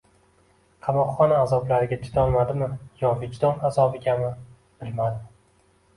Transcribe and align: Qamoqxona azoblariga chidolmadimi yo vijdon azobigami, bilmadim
Qamoqxona 0.85 1.35
azoblariga 1.41 1.99
chidolmadimi 2.07 2.71
yo 3.03 3.13
vijdon 3.25 3.63
azobigami, 3.71 4.33
bilmadim 4.81 5.29